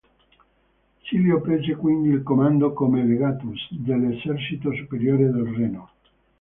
[1.03, 5.91] Silio prese quindi il comando, come "legatus", dell'esercito superiore del Reno.